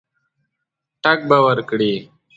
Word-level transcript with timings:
ټګ 1.03 1.19
به 1.29 1.37
ورکړي. 1.45 1.93